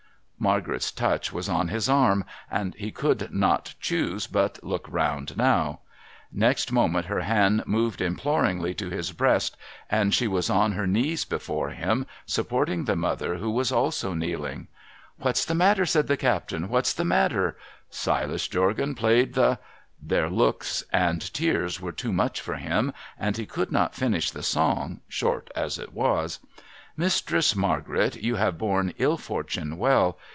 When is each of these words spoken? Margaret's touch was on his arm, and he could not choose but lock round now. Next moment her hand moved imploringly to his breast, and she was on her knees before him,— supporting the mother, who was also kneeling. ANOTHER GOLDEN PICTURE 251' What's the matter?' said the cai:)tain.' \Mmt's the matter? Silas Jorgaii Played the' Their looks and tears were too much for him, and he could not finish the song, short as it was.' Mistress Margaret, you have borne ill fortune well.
Margaret's 0.43 0.91
touch 0.91 1.31
was 1.31 1.47
on 1.47 1.67
his 1.67 1.87
arm, 1.87 2.25
and 2.49 2.73
he 2.73 2.89
could 2.91 3.31
not 3.31 3.75
choose 3.79 4.25
but 4.25 4.57
lock 4.63 4.91
round 4.91 5.37
now. 5.37 5.81
Next 6.31 6.71
moment 6.71 7.05
her 7.05 7.19
hand 7.21 7.61
moved 7.67 8.01
imploringly 8.01 8.73
to 8.73 8.89
his 8.89 9.11
breast, 9.11 9.55
and 9.87 10.15
she 10.15 10.27
was 10.27 10.49
on 10.49 10.71
her 10.71 10.87
knees 10.87 11.25
before 11.25 11.69
him,— 11.69 12.07
supporting 12.35 12.85
the 12.85 12.95
mother, 12.95 13.35
who 13.35 13.51
was 13.51 13.71
also 13.71 14.15
kneeling. 14.15 14.67
ANOTHER 15.19 15.19
GOLDEN 15.19 15.33
PICTURE 15.33 15.45
251' 15.45 15.45
What's 15.45 15.45
the 15.45 15.55
matter?' 15.55 15.85
said 15.85 16.07
the 16.07 16.17
cai:)tain.' 16.17 16.69
\Mmt's 16.71 16.93
the 16.95 17.05
matter? 17.05 17.57
Silas 17.91 18.47
Jorgaii 18.47 18.97
Played 18.97 19.33
the' 19.35 19.59
Their 20.01 20.27
looks 20.27 20.83
and 20.91 21.33
tears 21.35 21.79
were 21.79 21.91
too 21.91 22.11
much 22.11 22.41
for 22.41 22.55
him, 22.55 22.93
and 23.19 23.37
he 23.37 23.45
could 23.45 23.71
not 23.71 23.93
finish 23.93 24.31
the 24.31 24.41
song, 24.41 25.01
short 25.07 25.51
as 25.55 25.77
it 25.77 25.93
was.' 25.93 26.39
Mistress 27.01 27.55
Margaret, 27.55 28.15
you 28.17 28.35
have 28.35 28.57
borne 28.57 28.93
ill 28.97 29.17
fortune 29.17 29.77
well. 29.77 30.17